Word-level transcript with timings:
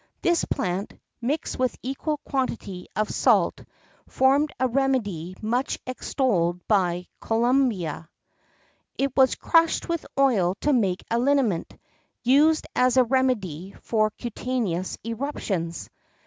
This 0.23 0.45
plant, 0.45 0.99
mixed 1.21 1.59
with 1.59 1.73
an 1.73 1.79
equal 1.83 2.17
quantity 2.25 2.87
of 2.95 3.11
salt, 3.11 3.63
formed 4.07 4.51
a 4.59 4.67
remedy 4.67 5.35
much 5.43 5.77
extolled 5.85 6.67
by 6.67 7.05
Columella.[X 7.21 8.07
22] 8.09 8.09
It 8.97 9.15
was 9.15 9.35
crushed 9.35 9.87
with 9.87 10.07
oil 10.17 10.55
to 10.61 10.73
make 10.73 11.03
a 11.11 11.19
liniment, 11.19 11.77
used 12.23 12.65
as 12.75 12.97
a 12.97 13.03
remedy 13.03 13.75
for 13.83 14.09
cutaneous 14.17 14.97
eruptions. 15.03 15.87